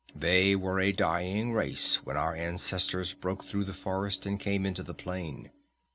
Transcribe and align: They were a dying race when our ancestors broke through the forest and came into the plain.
They 0.15 0.55
were 0.55 0.79
a 0.79 0.91
dying 0.93 1.53
race 1.53 1.97
when 2.03 2.17
our 2.17 2.35
ancestors 2.35 3.13
broke 3.13 3.43
through 3.43 3.65
the 3.65 3.71
forest 3.73 4.25
and 4.25 4.39
came 4.39 4.65
into 4.65 4.81
the 4.81 4.95
plain. 4.95 5.51